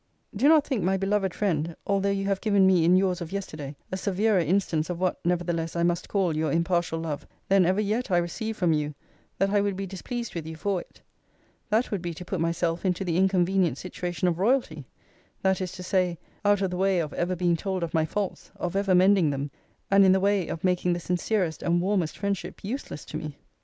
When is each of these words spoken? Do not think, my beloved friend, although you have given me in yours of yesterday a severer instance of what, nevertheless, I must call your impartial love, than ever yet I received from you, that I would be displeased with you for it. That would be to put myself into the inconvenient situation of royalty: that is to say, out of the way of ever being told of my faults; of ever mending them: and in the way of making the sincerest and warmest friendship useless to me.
Do 0.35 0.49
not 0.49 0.65
think, 0.65 0.81
my 0.81 0.97
beloved 0.97 1.31
friend, 1.31 1.75
although 1.85 2.09
you 2.09 2.25
have 2.25 2.41
given 2.41 2.65
me 2.65 2.85
in 2.85 2.95
yours 2.95 3.21
of 3.21 3.31
yesterday 3.31 3.75
a 3.91 3.97
severer 3.97 4.39
instance 4.39 4.89
of 4.89 4.99
what, 4.99 5.19
nevertheless, 5.23 5.75
I 5.75 5.83
must 5.83 6.09
call 6.09 6.35
your 6.35 6.51
impartial 6.51 6.97
love, 6.97 7.27
than 7.49 7.67
ever 7.67 7.79
yet 7.79 8.09
I 8.09 8.17
received 8.17 8.57
from 8.57 8.73
you, 8.73 8.95
that 9.37 9.51
I 9.51 9.61
would 9.61 9.75
be 9.75 9.85
displeased 9.85 10.33
with 10.33 10.47
you 10.47 10.55
for 10.55 10.81
it. 10.81 11.03
That 11.69 11.91
would 11.91 12.01
be 12.01 12.15
to 12.15 12.25
put 12.25 12.39
myself 12.41 12.83
into 12.83 13.05
the 13.05 13.15
inconvenient 13.17 13.77
situation 13.77 14.27
of 14.27 14.39
royalty: 14.39 14.85
that 15.43 15.61
is 15.61 15.71
to 15.73 15.83
say, 15.83 16.17
out 16.43 16.63
of 16.63 16.71
the 16.71 16.77
way 16.77 16.97
of 16.97 17.13
ever 17.13 17.35
being 17.35 17.55
told 17.55 17.83
of 17.83 17.93
my 17.93 18.05
faults; 18.05 18.51
of 18.55 18.75
ever 18.75 18.95
mending 18.95 19.29
them: 19.29 19.51
and 19.91 20.03
in 20.03 20.13
the 20.13 20.19
way 20.19 20.47
of 20.47 20.63
making 20.63 20.93
the 20.93 20.99
sincerest 20.99 21.61
and 21.61 21.79
warmest 21.79 22.17
friendship 22.17 22.63
useless 22.63 23.05
to 23.05 23.17
me. 23.17 23.37